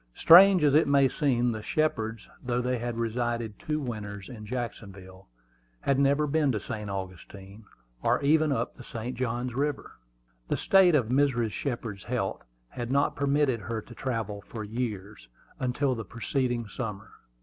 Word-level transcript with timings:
Strange 0.15 0.63
as 0.63 0.73
it 0.73 0.87
may 0.87 1.07
seem, 1.07 1.51
the 1.51 1.61
Shepards, 1.61 2.27
though 2.43 2.59
they 2.59 2.79
had 2.79 2.97
resided 2.97 3.59
two 3.59 3.79
winters 3.79 4.29
in 4.29 4.47
Jacksonville, 4.47 5.27
had 5.81 5.99
never 5.99 6.25
been 6.25 6.51
to 6.53 6.59
St. 6.59 6.89
Augustine, 6.89 7.65
or 8.01 8.19
even 8.23 8.51
up 8.51 8.75
the 8.77 8.83
St. 8.83 9.15
Johns 9.15 9.53
River. 9.53 9.99
The 10.47 10.57
state 10.57 10.95
of 10.95 11.09
Mrs. 11.09 11.51
Shepard's 11.51 12.05
health 12.05 12.41
had 12.69 12.89
not 12.89 13.15
permitted 13.15 13.59
her 13.59 13.79
to 13.79 13.93
travel 13.93 14.41
for 14.41 14.65
several 14.65 14.69
years, 14.79 15.27
until 15.59 15.93
the 15.93 16.03
preceding 16.03 16.67
summer. 16.67 17.11